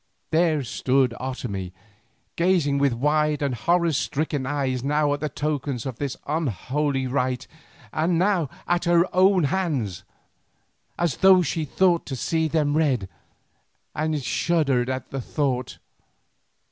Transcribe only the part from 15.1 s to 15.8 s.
the thought.